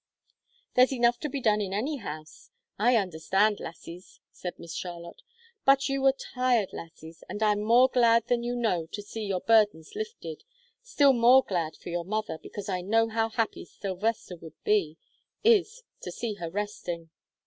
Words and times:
"There's 0.73 0.91
enough 0.91 1.19
to 1.19 1.29
be 1.29 1.39
done 1.39 1.61
in 1.61 1.73
any 1.73 1.97
house; 1.97 2.49
I 2.79 2.95
understand, 2.95 3.59
lassies," 3.59 4.19
said 4.31 4.57
Miss 4.57 4.73
Charlotte. 4.73 5.21
"But 5.63 5.89
you 5.89 6.01
were 6.01 6.11
tired 6.11 6.69
lassies, 6.73 7.23
and 7.29 7.43
I 7.43 7.51
am 7.51 7.61
more 7.61 7.87
glad 7.87 8.27
than 8.27 8.41
you 8.41 8.55
know 8.55 8.87
to 8.93 9.01
see 9.03 9.21
your 9.27 9.41
burdens 9.41 9.93
lifted 9.93 10.43
still 10.81 11.13
more 11.13 11.43
glad 11.43 11.75
for 11.75 11.89
your 11.89 12.03
mother, 12.03 12.39
because 12.39 12.67
I 12.67 12.81
know 12.81 13.09
how 13.09 13.29
happy 13.29 13.63
Sylvester 13.63 14.35
would 14.37 14.57
be 14.63 14.97
is 15.43 15.83
to 16.01 16.11
see 16.11 16.33
her 16.33 16.49
resting." 16.49 17.11